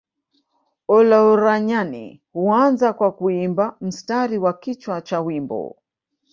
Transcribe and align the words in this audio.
Olaranyani 0.95 2.21
huanza 2.33 2.93
kwa 2.93 3.11
kuimba 3.11 3.77
mstari 3.81 4.37
wa 4.37 4.53
kichwa 4.53 5.01
cha 5.01 5.21
wimbo 5.21 5.77